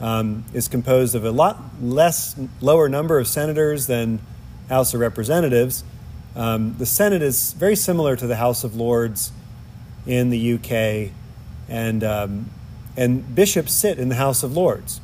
um, 0.00 0.44
is 0.52 0.68
composed 0.68 1.14
of 1.14 1.24
a 1.24 1.30
lot 1.30 1.58
less, 1.80 2.36
lower 2.60 2.88
number 2.88 3.18
of 3.18 3.28
senators 3.28 3.86
than 3.86 4.20
House 4.68 4.92
of 4.92 5.00
Representatives. 5.00 5.84
Um, 6.34 6.76
the 6.76 6.84
Senate 6.84 7.22
is 7.22 7.52
very 7.54 7.76
similar 7.76 8.16
to 8.16 8.26
the 8.26 8.36
House 8.36 8.64
of 8.64 8.74
Lords 8.74 9.32
in 10.04 10.30
the 10.30 10.54
UK, 10.54 11.12
and 11.68 12.04
um, 12.04 12.50
and 12.96 13.34
bishops 13.34 13.72
sit 13.72 13.98
in 13.98 14.08
the 14.08 14.16
House 14.16 14.42
of 14.42 14.54
Lords. 14.54 15.00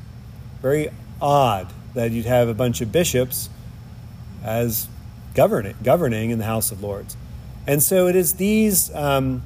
Very 0.62 0.88
odd 1.20 1.72
that 1.94 2.10
you'd 2.12 2.24
have 2.24 2.48
a 2.48 2.54
bunch 2.54 2.80
of 2.80 2.90
bishops 2.90 3.50
as 4.42 4.88
governing 5.34 5.74
governing 5.82 6.30
in 6.30 6.38
the 6.38 6.44
House 6.44 6.72
of 6.72 6.82
Lords, 6.82 7.16
and 7.66 7.82
so 7.82 8.06
it 8.06 8.16
is 8.16 8.34
these, 8.34 8.94
um, 8.94 9.42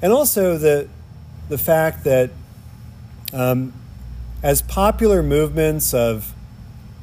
and 0.00 0.12
also 0.12 0.56
the 0.56 0.88
the 1.50 1.58
fact 1.58 2.04
that 2.04 2.30
um, 3.32 3.72
as 4.42 4.62
popular 4.62 5.22
movements 5.22 5.92
of, 5.92 6.34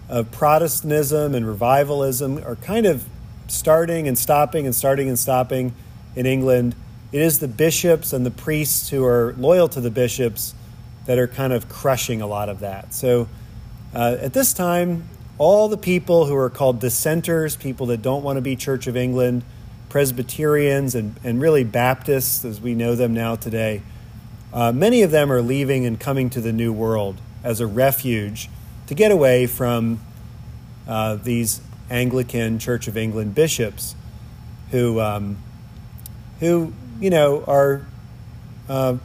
of 0.10 0.32
Protestantism 0.32 1.36
and 1.36 1.46
revivalism 1.46 2.40
are 2.40 2.56
kind 2.56 2.86
of 2.86 3.06
starting 3.48 4.08
and 4.08 4.18
stopping 4.18 4.66
and 4.66 4.76
starting 4.76 5.08
and 5.08 5.20
stopping 5.20 5.76
in 6.16 6.26
England, 6.26 6.76
it 7.12 7.22
is 7.22 7.40
the 7.40 7.48
bishops 7.48 8.12
and 8.12 8.26
the 8.26 8.32
priests 8.32 8.90
who 8.90 9.06
are 9.06 9.36
loyal 9.38 9.68
to 9.70 9.80
the 9.80 9.92
bishops 9.92 10.56
that 11.08 11.18
are 11.18 11.28
kind 11.28 11.52
of 11.52 11.68
crushing 11.68 12.22
a 12.22 12.28
lot 12.28 12.50
of 12.50 12.60
that. 12.60 12.94
So 12.94 13.28
uh, 13.96 14.18
at 14.22 14.34
this 14.34 14.54
time, 14.54 15.10
all 15.40 15.68
the 15.68 15.78
people 15.78 16.26
who 16.26 16.36
are 16.36 16.50
called 16.50 16.80
dissenters, 16.80 17.56
people 17.56 17.88
that 17.88 18.02
don't 18.02 18.24
want 18.24 18.38
to 18.38 18.42
be 18.42 18.56
Church 18.56 18.88
of 18.88 18.96
England, 18.96 19.44
Presbyterians, 19.90 20.94
and, 20.94 21.16
and 21.24 21.42
really 21.42 21.64
Baptists, 21.64 22.44
as 22.44 22.62
we 22.62 22.76
know 22.76 22.94
them 22.96 23.14
now 23.14 23.36
today, 23.36 23.82
uh, 24.54 24.72
many 24.72 25.02
of 25.02 25.12
them 25.12 25.32
are 25.32 25.42
leaving 25.42 25.86
and 25.86 26.00
coming 26.00 26.30
to 26.30 26.42
the 26.42 26.52
New 26.52 26.74
World 26.74 27.22
as 27.44 27.60
a 27.60 27.68
refuge 27.68 28.50
to 28.88 28.94
get 28.94 29.12
away 29.12 29.48
from 29.48 30.00
uh, 30.88 31.16
these 31.16 31.62
Anglican 31.90 32.60
Church 32.60 32.88
of 32.88 32.98
England 32.98 33.34
bishops 33.34 33.96
who, 34.72 35.00
um, 35.00 35.38
who 36.40 36.74
you 37.00 37.10
know, 37.10 37.44
are 37.46 37.86
uh, 38.68 38.98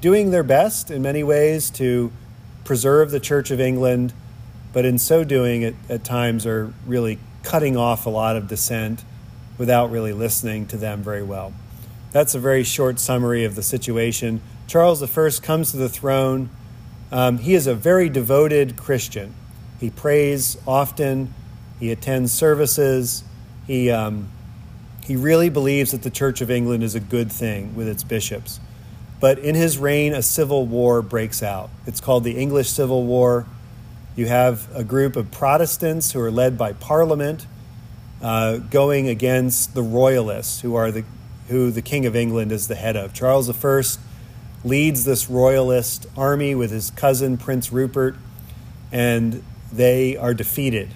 doing 0.00 0.30
their 0.30 0.42
best 0.42 0.90
in 0.90 1.02
many 1.02 1.22
ways 1.22 1.70
to 1.70 2.10
preserve 2.64 3.10
the 3.10 3.20
Church 3.20 3.50
of 3.50 3.60
England, 3.60 4.12
but 4.72 4.84
in 4.84 4.98
so 4.98 5.24
doing, 5.24 5.64
at, 5.64 5.74
at 5.88 6.04
times 6.04 6.46
are 6.46 6.72
really 6.86 7.18
cutting 7.42 7.76
off 7.76 8.06
a 8.06 8.10
lot 8.10 8.36
of 8.36 8.48
dissent 8.48 9.04
without 9.58 9.90
really 9.90 10.12
listening 10.12 10.66
to 10.66 10.76
them 10.76 11.02
very 11.02 11.22
well. 11.22 11.52
That's 12.12 12.34
a 12.34 12.38
very 12.38 12.64
short 12.64 12.98
summary 12.98 13.44
of 13.44 13.54
the 13.54 13.62
situation. 13.62 14.40
Charles 14.66 15.02
I 15.02 15.30
comes 15.42 15.70
to 15.72 15.76
the 15.76 15.88
throne. 15.88 16.50
Um, 17.12 17.38
he 17.38 17.54
is 17.54 17.66
a 17.66 17.74
very 17.74 18.08
devoted 18.08 18.76
Christian. 18.76 19.34
He 19.80 19.90
prays 19.90 20.56
often, 20.66 21.34
he 21.78 21.90
attends 21.90 22.32
services, 22.32 23.24
he, 23.66 23.90
um, 23.90 24.28
he 25.04 25.16
really 25.16 25.48
believes 25.48 25.90
that 25.90 26.02
the 26.02 26.10
Church 26.10 26.40
of 26.40 26.50
England 26.50 26.82
is 26.82 26.94
a 26.94 27.00
good 27.00 27.32
thing 27.32 27.74
with 27.74 27.88
its 27.88 28.04
bishops. 28.04 28.60
But 29.20 29.38
in 29.38 29.54
his 29.54 29.76
reign, 29.76 30.14
a 30.14 30.22
civil 30.22 30.66
war 30.66 31.02
breaks 31.02 31.42
out. 31.42 31.68
It's 31.86 32.00
called 32.00 32.24
the 32.24 32.38
English 32.38 32.70
Civil 32.70 33.04
War. 33.04 33.46
You 34.16 34.26
have 34.26 34.74
a 34.74 34.82
group 34.82 35.14
of 35.14 35.30
Protestants 35.30 36.12
who 36.12 36.20
are 36.20 36.30
led 36.30 36.56
by 36.56 36.72
Parliament 36.72 37.46
uh, 38.22 38.56
going 38.56 39.08
against 39.08 39.74
the 39.74 39.82
Royalists, 39.82 40.62
who 40.62 40.74
are 40.74 40.90
the 40.90 41.04
who 41.48 41.70
the 41.70 41.82
King 41.82 42.06
of 42.06 42.14
England 42.14 42.52
is 42.52 42.68
the 42.68 42.76
head 42.76 42.96
of. 42.96 43.12
Charles 43.12 43.50
I 43.50 43.82
leads 44.62 45.04
this 45.04 45.28
Royalist 45.28 46.06
army 46.16 46.54
with 46.54 46.70
his 46.70 46.90
cousin 46.90 47.36
Prince 47.36 47.72
Rupert, 47.72 48.16
and 48.92 49.42
they 49.72 50.16
are 50.16 50.32
defeated. 50.32 50.90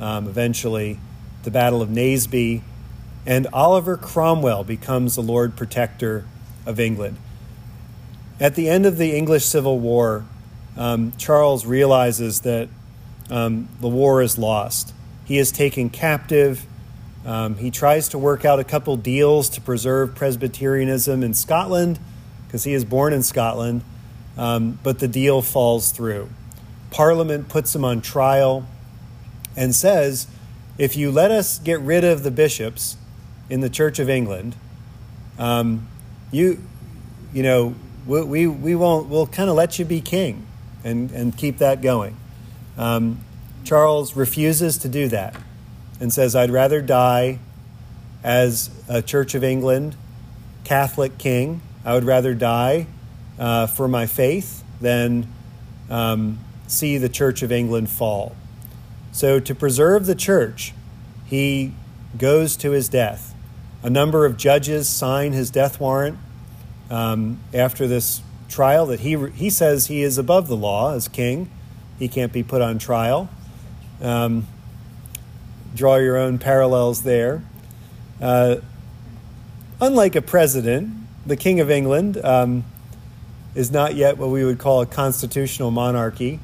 Um, 0.00 0.26
eventually, 0.26 0.98
the 1.44 1.52
Battle 1.52 1.80
of 1.80 1.88
Naseby, 1.88 2.62
and 3.24 3.46
Oliver 3.52 3.96
Cromwell 3.96 4.64
becomes 4.64 5.14
the 5.14 5.22
Lord 5.22 5.56
Protector 5.56 6.24
of 6.66 6.80
England. 6.80 7.16
At 8.38 8.54
the 8.54 8.68
end 8.68 8.86
of 8.86 8.98
the 8.98 9.16
English 9.16 9.44
Civil 9.44 9.78
War, 9.78 10.24
um, 10.76 11.12
Charles 11.16 11.64
realizes 11.64 12.42
that 12.42 12.68
um, 13.30 13.68
the 13.80 13.88
war 13.88 14.22
is 14.22 14.36
lost. 14.36 14.92
He 15.24 15.38
is 15.38 15.50
taken 15.50 15.90
captive 15.90 16.66
um, 17.26 17.56
he 17.56 17.72
tries 17.72 18.08
to 18.10 18.18
work 18.18 18.44
out 18.44 18.60
a 18.60 18.64
couple 18.64 18.96
deals 18.96 19.48
to 19.50 19.60
preserve 19.60 20.14
Presbyterianism 20.14 21.24
in 21.24 21.34
Scotland 21.34 21.98
because 22.46 22.62
he 22.62 22.72
is 22.72 22.84
born 22.84 23.12
in 23.12 23.24
Scotland, 23.24 23.82
um, 24.38 24.78
but 24.84 25.00
the 25.00 25.08
deal 25.08 25.42
falls 25.42 25.90
through. 25.90 26.30
Parliament 26.92 27.48
puts 27.48 27.74
him 27.74 27.84
on 27.84 28.00
trial 28.00 28.64
and 29.56 29.74
says, 29.74 30.28
if 30.78 30.96
you 30.96 31.10
let 31.10 31.32
us 31.32 31.58
get 31.58 31.80
rid 31.80 32.04
of 32.04 32.22
the 32.22 32.30
bishops 32.30 32.96
in 33.50 33.60
the 33.60 33.70
Church 33.70 33.98
of 33.98 34.08
England, 34.08 34.54
um, 35.36 35.88
you, 36.30 36.62
you 37.34 37.42
know, 37.42 37.74
we, 38.06 38.22
we, 38.22 38.46
we 38.46 38.74
won't, 38.74 39.08
we'll 39.08 39.26
kind 39.26 39.50
of 39.50 39.56
let 39.56 39.78
you 39.78 39.84
be 39.84 40.00
king 40.00 40.46
and, 40.84 41.10
and 41.10 41.36
keep 41.36 41.58
that 41.58 41.82
going. 41.82 42.16
Um, 42.78 43.20
Charles 43.64 44.14
refuses 44.14 44.78
to 44.78 44.88
do 44.88 45.08
that 45.08 45.36
and 46.00 46.12
says, 46.12 46.36
I'd 46.36 46.50
rather 46.50 46.80
die 46.80 47.40
as 48.22 48.70
a 48.88 49.02
Church 49.02 49.34
of 49.34 49.42
England 49.42 49.96
Catholic 50.64 51.16
king. 51.18 51.60
I 51.84 51.94
would 51.94 52.04
rather 52.04 52.34
die 52.34 52.86
uh, 53.38 53.66
for 53.66 53.86
my 53.86 54.06
faith 54.06 54.64
than 54.80 55.32
um, 55.88 56.38
see 56.66 56.98
the 56.98 57.08
Church 57.08 57.42
of 57.42 57.52
England 57.52 57.88
fall. 57.88 58.34
So, 59.12 59.40
to 59.40 59.54
preserve 59.54 60.06
the 60.06 60.14
church, 60.14 60.74
he 61.24 61.72
goes 62.18 62.56
to 62.58 62.72
his 62.72 62.88
death. 62.88 63.34
A 63.82 63.88
number 63.88 64.26
of 64.26 64.36
judges 64.36 64.88
sign 64.88 65.32
his 65.32 65.48
death 65.50 65.80
warrant 65.80 66.18
um, 66.90 67.40
after 67.52 67.86
this 67.86 68.22
trial 68.48 68.86
that 68.86 69.00
he, 69.00 69.16
he 69.30 69.50
says 69.50 69.86
he 69.86 70.02
is 70.02 70.18
above 70.18 70.48
the 70.48 70.56
law 70.56 70.94
as 70.94 71.08
king. 71.08 71.50
He 71.98 72.08
can't 72.08 72.32
be 72.32 72.42
put 72.42 72.62
on 72.62 72.78
trial. 72.78 73.28
Um, 74.00 74.46
draw 75.74 75.96
your 75.96 76.16
own 76.16 76.38
parallels 76.38 77.02
there. 77.02 77.42
Uh, 78.20 78.56
unlike 79.80 80.14
a 80.16 80.22
president, 80.22 80.92
the 81.26 81.36
King 81.36 81.60
of 81.60 81.70
England 81.70 82.18
um, 82.24 82.64
is 83.54 83.70
not 83.70 83.94
yet 83.94 84.16
what 84.16 84.30
we 84.30 84.44
would 84.44 84.58
call 84.58 84.80
a 84.80 84.86
constitutional 84.86 85.70
monarchy. 85.70 86.40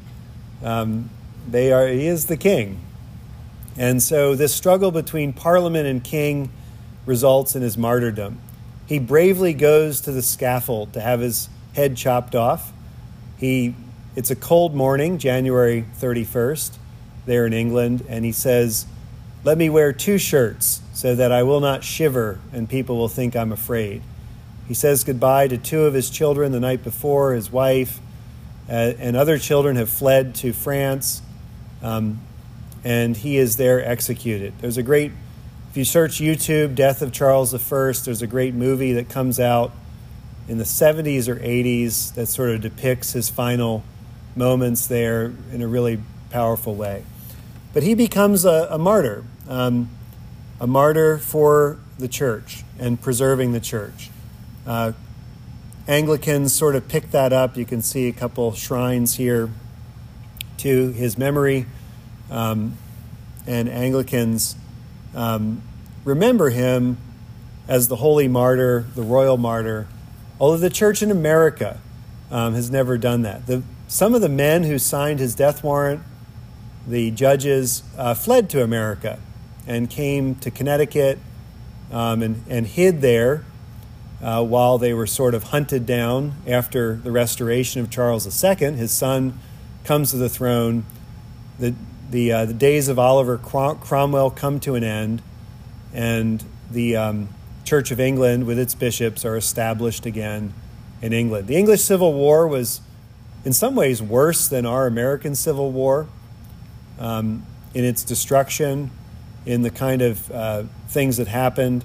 Um, 0.62 1.10
they 1.48 1.72
are, 1.72 1.86
he 1.86 2.06
is 2.06 2.26
the 2.26 2.36
king. 2.36 2.80
And 3.76 4.02
so 4.02 4.34
this 4.34 4.54
struggle 4.54 4.90
between 4.90 5.32
parliament 5.32 5.86
and 5.86 6.02
king 6.04 6.50
results 7.06 7.56
in 7.56 7.62
his 7.62 7.78
martyrdom. 7.78 8.38
He 8.92 8.98
bravely 8.98 9.54
goes 9.54 10.02
to 10.02 10.12
the 10.12 10.20
scaffold 10.20 10.92
to 10.92 11.00
have 11.00 11.20
his 11.20 11.48
head 11.74 11.96
chopped 11.96 12.34
off. 12.34 12.74
He, 13.38 13.74
it's 14.14 14.30
a 14.30 14.36
cold 14.36 14.74
morning, 14.74 15.16
January 15.16 15.86
31st, 15.98 16.76
there 17.24 17.46
in 17.46 17.54
England, 17.54 18.04
and 18.06 18.22
he 18.22 18.32
says, 18.32 18.84
let 19.44 19.56
me 19.56 19.70
wear 19.70 19.94
two 19.94 20.18
shirts 20.18 20.82
so 20.92 21.14
that 21.14 21.32
I 21.32 21.42
will 21.42 21.60
not 21.60 21.82
shiver 21.82 22.38
and 22.52 22.68
people 22.68 22.98
will 22.98 23.08
think 23.08 23.34
I'm 23.34 23.50
afraid. 23.50 24.02
He 24.68 24.74
says 24.74 25.04
goodbye 25.04 25.48
to 25.48 25.56
two 25.56 25.84
of 25.84 25.94
his 25.94 26.10
children 26.10 26.52
the 26.52 26.60
night 26.60 26.84
before. 26.84 27.32
His 27.32 27.50
wife 27.50 27.98
uh, 28.68 28.92
and 28.98 29.16
other 29.16 29.38
children 29.38 29.76
have 29.76 29.88
fled 29.88 30.34
to 30.34 30.52
France, 30.52 31.22
um, 31.80 32.20
and 32.84 33.16
he 33.16 33.38
is 33.38 33.56
there 33.56 33.82
executed. 33.82 34.52
There's 34.60 34.76
a 34.76 34.82
great, 34.82 35.12
if 35.72 35.78
you 35.78 35.86
search 35.86 36.20
YouTube, 36.20 36.74
Death 36.74 37.00
of 37.00 37.12
Charles 37.12 37.54
I, 37.54 37.58
there's 38.04 38.20
a 38.20 38.26
great 38.26 38.52
movie 38.52 38.92
that 38.92 39.08
comes 39.08 39.40
out 39.40 39.72
in 40.46 40.58
the 40.58 40.64
70s 40.64 41.28
or 41.28 41.36
80s 41.36 42.12
that 42.12 42.26
sort 42.26 42.50
of 42.50 42.60
depicts 42.60 43.12
his 43.14 43.30
final 43.30 43.82
moments 44.36 44.86
there 44.86 45.32
in 45.50 45.62
a 45.62 45.66
really 45.66 45.98
powerful 46.28 46.74
way. 46.74 47.04
But 47.72 47.84
he 47.84 47.94
becomes 47.94 48.44
a, 48.44 48.68
a 48.70 48.76
martyr 48.76 49.24
um, 49.48 49.88
a 50.60 50.66
martyr 50.66 51.16
for 51.16 51.78
the 51.98 52.06
church 52.06 52.64
and 52.78 53.00
preserving 53.00 53.52
the 53.52 53.60
church. 53.60 54.10
Uh, 54.66 54.92
Anglicans 55.88 56.54
sort 56.54 56.76
of 56.76 56.86
pick 56.86 57.12
that 57.12 57.32
up. 57.32 57.56
You 57.56 57.64
can 57.64 57.80
see 57.80 58.08
a 58.08 58.12
couple 58.12 58.52
shrines 58.52 59.14
here 59.14 59.48
to 60.58 60.90
his 60.90 61.16
memory. 61.16 61.64
Um, 62.30 62.76
and 63.46 63.70
Anglicans 63.70 64.54
um, 65.14 65.62
remember 66.04 66.50
him 66.50 66.96
as 67.68 67.88
the 67.88 67.96
holy 67.96 68.28
martyr, 68.28 68.86
the 68.94 69.02
royal 69.02 69.36
martyr, 69.36 69.88
although 70.40 70.56
the 70.56 70.70
church 70.70 71.02
in 71.02 71.10
America 71.10 71.80
um, 72.30 72.54
has 72.54 72.70
never 72.70 72.98
done 72.98 73.22
that. 73.22 73.46
The, 73.46 73.62
some 73.86 74.14
of 74.14 74.20
the 74.20 74.28
men 74.28 74.64
who 74.64 74.78
signed 74.78 75.20
his 75.20 75.34
death 75.34 75.62
warrant, 75.62 76.02
the 76.86 77.10
judges, 77.10 77.82
uh, 77.96 78.14
fled 78.14 78.50
to 78.50 78.62
America 78.62 79.20
and 79.66 79.88
came 79.88 80.34
to 80.36 80.50
Connecticut 80.50 81.18
um, 81.92 82.22
and, 82.22 82.42
and 82.48 82.66
hid 82.66 83.00
there 83.00 83.44
uh, 84.22 84.42
while 84.42 84.78
they 84.78 84.94
were 84.94 85.06
sort 85.06 85.34
of 85.34 85.44
hunted 85.44 85.84
down 85.84 86.34
after 86.46 86.96
the 86.96 87.10
restoration 87.10 87.80
of 87.80 87.90
Charles 87.90 88.26
II. 88.44 88.72
His 88.72 88.90
son 88.90 89.38
comes 89.84 90.10
to 90.12 90.16
the 90.16 90.28
throne. 90.28 90.84
The, 91.58 91.74
the, 92.12 92.30
uh, 92.30 92.44
the 92.44 92.54
days 92.54 92.88
of 92.88 92.98
Oliver 92.98 93.38
Cromwell 93.38 94.30
come 94.30 94.60
to 94.60 94.74
an 94.74 94.84
end, 94.84 95.22
and 95.94 96.44
the 96.70 96.94
um, 96.94 97.28
Church 97.64 97.90
of 97.90 97.98
England, 97.98 98.46
with 98.46 98.58
its 98.58 98.74
bishops, 98.74 99.24
are 99.24 99.36
established 99.36 100.04
again 100.04 100.52
in 101.00 101.14
England. 101.14 101.48
The 101.48 101.56
English 101.56 101.80
Civil 101.80 102.12
War 102.12 102.46
was, 102.46 102.82
in 103.46 103.54
some 103.54 103.74
ways, 103.74 104.02
worse 104.02 104.46
than 104.46 104.66
our 104.66 104.86
American 104.86 105.34
Civil 105.34 105.72
War 105.72 106.06
um, 106.98 107.46
in 107.72 107.82
its 107.84 108.04
destruction 108.04 108.90
in 109.46 109.62
the 109.62 109.70
kind 109.70 110.02
of 110.02 110.30
uh, 110.30 110.64
things 110.88 111.16
that 111.16 111.28
happened. 111.28 111.82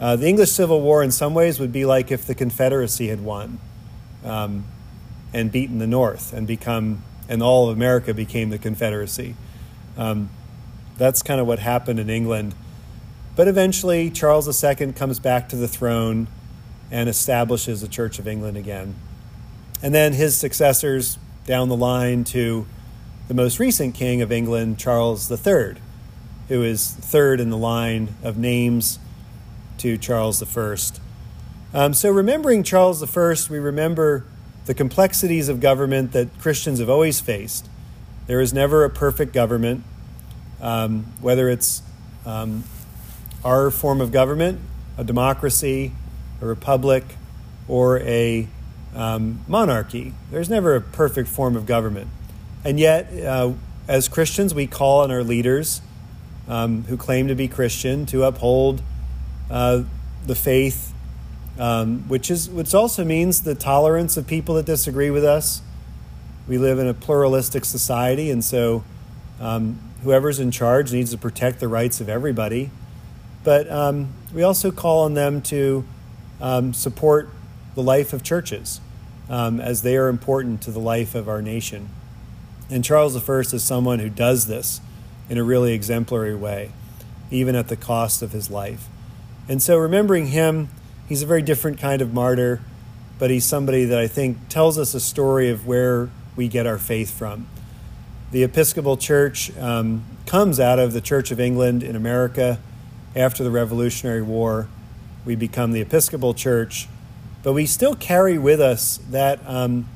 Uh, 0.00 0.16
the 0.16 0.26
English 0.26 0.50
Civil 0.50 0.80
War, 0.80 1.00
in 1.00 1.12
some 1.12 1.32
ways, 1.32 1.60
would 1.60 1.72
be 1.72 1.84
like 1.84 2.10
if 2.10 2.26
the 2.26 2.34
Confederacy 2.34 3.06
had 3.06 3.20
won 3.20 3.60
um, 4.24 4.64
and 5.32 5.52
beaten 5.52 5.78
the 5.78 5.86
North 5.86 6.32
and 6.32 6.44
become, 6.44 7.04
and 7.28 7.40
all 7.40 7.70
of 7.70 7.76
America 7.76 8.12
became 8.12 8.50
the 8.50 8.58
Confederacy. 8.58 9.36
Um, 10.00 10.30
that's 10.98 11.22
kind 11.22 11.40
of 11.40 11.46
what 11.46 11.60
happened 11.60 12.00
in 12.00 12.10
England. 12.10 12.56
But 13.36 13.46
eventually, 13.46 14.10
Charles 14.10 14.64
II 14.64 14.92
comes 14.94 15.20
back 15.20 15.48
to 15.50 15.56
the 15.56 15.68
throne 15.68 16.26
and 16.90 17.08
establishes 17.08 17.82
the 17.82 17.88
Church 17.88 18.18
of 18.18 18.26
England 18.26 18.56
again. 18.56 18.96
And 19.80 19.94
then 19.94 20.14
his 20.14 20.36
successors 20.36 21.18
down 21.46 21.68
the 21.68 21.76
line 21.76 22.24
to 22.24 22.66
the 23.28 23.34
most 23.34 23.60
recent 23.60 23.94
king 23.94 24.20
of 24.20 24.32
England, 24.32 24.78
Charles 24.78 25.30
III 25.30 25.76
who 26.50 26.64
is 26.64 26.90
third 26.90 27.38
in 27.38 27.48
the 27.48 27.56
line 27.56 28.16
of 28.24 28.36
names 28.36 28.98
to 29.78 29.96
Charles 29.96 30.42
I. 30.42 30.76
Um, 31.72 31.94
so, 31.94 32.10
remembering 32.10 32.64
Charles 32.64 33.00
I, 33.16 33.34
we 33.48 33.58
remember 33.60 34.24
the 34.66 34.74
complexities 34.74 35.48
of 35.48 35.60
government 35.60 36.10
that 36.10 36.40
Christians 36.40 36.80
have 36.80 36.90
always 36.90 37.20
faced. 37.20 37.68
There 38.26 38.40
is 38.40 38.52
never 38.52 38.84
a 38.84 38.90
perfect 38.90 39.32
government, 39.32 39.84
um, 40.60 41.12
whether 41.20 41.48
it's 41.48 41.82
um, 42.26 42.64
our 43.44 43.70
form 43.70 44.00
of 44.00 44.12
government, 44.12 44.60
a 44.98 45.04
democracy, 45.04 45.92
a 46.40 46.46
republic, 46.46 47.04
or 47.68 48.00
a 48.00 48.48
um, 48.94 49.40
monarchy. 49.46 50.14
There's 50.30 50.50
never 50.50 50.74
a 50.74 50.80
perfect 50.80 51.28
form 51.28 51.56
of 51.56 51.66
government. 51.66 52.08
And 52.64 52.78
yet, 52.78 53.12
uh, 53.24 53.52
as 53.88 54.08
Christians, 54.08 54.54
we 54.54 54.66
call 54.66 55.00
on 55.00 55.10
our 55.10 55.22
leaders 55.22 55.80
um, 56.48 56.84
who 56.84 56.96
claim 56.96 57.28
to 57.28 57.34
be 57.34 57.48
Christian 57.48 58.06
to 58.06 58.24
uphold 58.24 58.82
uh, 59.50 59.84
the 60.26 60.34
faith, 60.34 60.92
um, 61.58 62.08
which 62.08 62.30
is 62.30 62.50
which 62.50 62.74
also 62.74 63.04
means 63.04 63.42
the 63.42 63.54
tolerance 63.54 64.16
of 64.16 64.26
people 64.26 64.56
that 64.56 64.66
disagree 64.66 65.10
with 65.10 65.24
us. 65.24 65.62
We 66.46 66.58
live 66.58 66.78
in 66.78 66.88
a 66.88 66.94
pluralistic 66.94 67.64
society, 67.64 68.30
and 68.30 68.44
so 68.44 68.84
um, 69.40 69.80
whoever's 70.02 70.38
in 70.38 70.50
charge 70.50 70.92
needs 70.92 71.10
to 71.10 71.18
protect 71.18 71.60
the 71.60 71.68
rights 71.68 72.00
of 72.00 72.08
everybody. 72.08 72.70
But 73.42 73.70
um, 73.70 74.12
we 74.32 74.42
also 74.42 74.70
call 74.70 75.04
on 75.04 75.14
them 75.14 75.40
to 75.42 75.84
um, 76.40 76.74
support 76.74 77.30
the 77.74 77.82
life 77.82 78.12
of 78.12 78.22
churches 78.22 78.80
um, 79.28 79.60
as 79.60 79.82
they 79.82 79.96
are 79.96 80.08
important 80.08 80.60
to 80.62 80.70
the 80.70 80.78
life 80.78 81.14
of 81.14 81.28
our 81.28 81.40
nation. 81.40 81.88
And 82.68 82.84
Charles 82.84 83.16
I 83.16 83.32
is 83.38 83.64
someone 83.64 83.98
who 83.98 84.10
does 84.10 84.46
this 84.46 84.80
in 85.28 85.38
a 85.38 85.44
really 85.44 85.72
exemplary 85.72 86.34
way, 86.34 86.72
even 87.30 87.54
at 87.54 87.68
the 87.68 87.76
cost 87.76 88.22
of 88.22 88.32
his 88.32 88.50
life. 88.50 88.88
And 89.48 89.62
so, 89.62 89.78
remembering 89.78 90.28
him, 90.28 90.68
he's 91.08 91.22
a 91.22 91.26
very 91.26 91.42
different 91.42 91.78
kind 91.78 92.02
of 92.02 92.12
martyr, 92.12 92.60
but 93.18 93.30
he's 93.30 93.44
somebody 93.44 93.84
that 93.84 93.98
I 93.98 94.06
think 94.06 94.48
tells 94.48 94.78
us 94.78 94.94
a 94.94 95.00
story 95.00 95.50
of 95.50 95.66
where 95.66 96.10
we 96.36 96.48
get 96.48 96.66
our 96.66 96.78
faith 96.78 97.10
from. 97.16 97.46
The 98.32 98.44
Episcopal 98.44 98.96
Church 98.96 99.56
um, 99.56 100.04
comes 100.24 100.60
out 100.60 100.78
of 100.78 100.92
the 100.92 101.00
Church 101.00 101.32
of 101.32 101.40
England 101.40 101.82
in 101.82 101.96
America 101.96 102.60
after 103.16 103.42
the 103.42 103.50
Revolutionary 103.50 104.22
War. 104.22 104.68
We 105.24 105.34
become 105.34 105.72
the 105.72 105.80
Episcopal 105.80 106.32
Church, 106.32 106.86
but 107.42 107.54
we 107.54 107.66
still 107.66 107.96
carry 107.96 108.38
with 108.38 108.60
us 108.60 109.00
that, 109.10 109.40
um, 109.46 109.88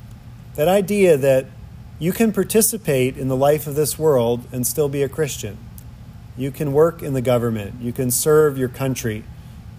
that 0.57 0.67
idea 0.67 1.17
that 1.17 1.47
you 2.01 2.11
can 2.11 2.33
participate 2.33 3.17
in 3.17 3.29
the 3.29 3.37
life 3.37 3.69
of 3.69 3.77
this 3.77 4.01
world 4.01 4.49
and 4.51 4.67
still 4.67 4.89
be 4.89 5.05
a 5.05 5.09
Christian. 5.09 5.57
You 6.37 6.51
can 6.51 6.73
work 6.73 7.05
in 7.05 7.13
the 7.13 7.23
government, 7.23 7.81
you 7.81 7.93
can 7.93 8.11
serve 8.11 8.59
your 8.59 8.69
country, 8.69 9.23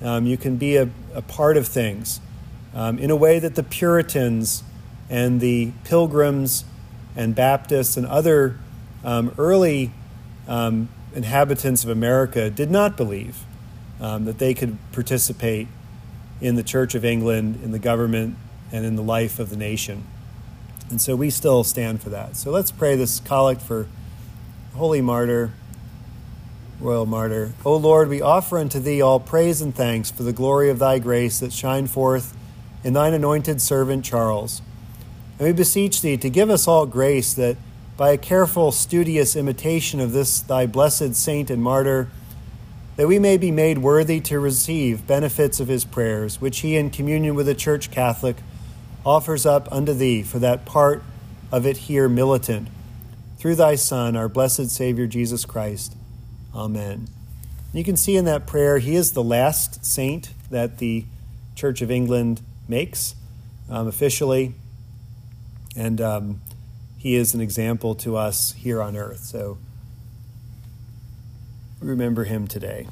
um, 0.01 0.25
you 0.25 0.37
can 0.37 0.55
be 0.55 0.77
a, 0.77 0.89
a, 1.13 1.21
part 1.21 1.57
of 1.57 1.67
things 1.67 2.21
um, 2.73 2.99
in 2.99 3.11
a 3.11 3.17
way 3.17 3.37
that 3.37 3.55
the 3.55 3.63
Puritans 3.63 4.63
and 5.09 5.41
the 5.41 5.73
Pilgrims 5.83 6.63
and 7.15 7.35
Baptists 7.35 7.97
and 7.97 8.05
other 8.05 8.57
um, 9.03 9.33
early 9.37 9.91
um, 10.47 10.89
inhabitants 11.13 11.83
of 11.83 11.89
America 11.89 12.49
did 12.49 12.69
not 12.69 12.97
believe 12.97 13.43
um, 13.99 14.25
that 14.25 14.37
they 14.37 14.53
could 14.53 14.77
participate 14.91 15.67
in 16.41 16.55
the 16.55 16.63
Church 16.63 16.95
of 16.95 17.05
England, 17.05 17.59
in 17.63 17.71
the 17.71 17.79
government, 17.79 18.35
and 18.71 18.85
in 18.85 18.95
the 18.95 19.03
life 19.03 19.39
of 19.39 19.49
the 19.49 19.55
nation. 19.55 20.03
And 20.89 21.01
so 21.01 21.15
we 21.15 21.29
still 21.29 21.63
stand 21.63 22.01
for 22.01 22.09
that. 22.09 22.35
So 22.35 22.51
let's 22.51 22.71
pray 22.71 22.95
this 22.95 23.19
collect 23.19 23.61
for 23.61 23.87
Holy 24.75 25.01
Martyr, 25.01 25.51
Royal 26.79 27.05
Martyr. 27.05 27.53
O 27.63 27.75
Lord, 27.77 28.09
we 28.09 28.21
offer 28.21 28.59
unto 28.59 28.79
thee 28.79 29.01
all 29.01 29.19
praise 29.19 29.61
and 29.61 29.73
thanks 29.73 30.11
for 30.11 30.23
the 30.23 30.33
glory 30.33 30.69
of 30.69 30.77
thy 30.77 30.99
grace 30.99 31.39
that 31.39 31.53
shine 31.53 31.87
forth 31.87 32.35
in 32.83 32.93
thine 32.93 33.13
anointed 33.13 33.61
servant 33.61 34.03
Charles. 34.03 34.61
And 35.37 35.47
we 35.47 35.53
beseech 35.53 36.01
thee 36.01 36.17
to 36.17 36.29
give 36.29 36.49
us 36.49 36.67
all 36.67 36.85
grace 36.85 37.33
that 37.33 37.57
by 37.97 38.11
a 38.11 38.17
careful, 38.17 38.71
studious 38.71 39.35
imitation 39.35 39.99
of 39.99 40.11
this 40.11 40.41
thy 40.41 40.65
blessed 40.65 41.15
saint 41.15 41.49
and 41.49 41.63
martyr, 41.63 42.09
that 42.95 43.07
we 43.07 43.19
may 43.19 43.37
be 43.37 43.51
made 43.51 43.79
worthy 43.79 44.19
to 44.21 44.39
receive 44.39 45.07
benefits 45.07 45.59
of 45.59 45.67
his 45.67 45.85
prayers, 45.85 46.39
which 46.39 46.59
he 46.59 46.75
in 46.75 46.89
communion 46.89 47.35
with 47.35 47.45
the 47.45 47.55
Church 47.55 47.91
Catholic 47.91 48.37
offers 49.05 49.45
up 49.45 49.67
unto 49.71 49.93
thee 49.93 50.23
for 50.23 50.39
that 50.39 50.65
part 50.65 51.03
of 51.51 51.65
it 51.65 51.77
here 51.77 52.09
militant. 52.09 52.67
Through 53.37 53.55
thy 53.55 53.75
Son, 53.75 54.15
our 54.15 54.29
blessed 54.29 54.69
Savior 54.69 55.07
Jesus 55.07 55.45
Christ. 55.45 55.95
Amen. 56.53 57.07
You 57.73 57.83
can 57.83 57.97
see 57.97 58.15
in 58.15 58.25
that 58.25 58.47
prayer, 58.47 58.79
he 58.79 58.95
is 58.95 59.11
the 59.11 59.23
last 59.23 59.85
saint 59.85 60.31
that 60.49 60.77
the 60.77 61.05
Church 61.55 61.81
of 61.81 61.91
England 61.91 62.41
makes 62.67 63.15
um, 63.69 63.87
officially. 63.87 64.53
And 65.75 65.99
um, 66.01 66.41
he 66.97 67.15
is 67.15 67.33
an 67.33 67.41
example 67.41 67.95
to 67.95 68.17
us 68.17 68.53
here 68.53 68.81
on 68.81 68.95
earth. 68.95 69.19
So 69.19 69.57
remember 71.79 72.23
him 72.23 72.47
today. 72.47 72.83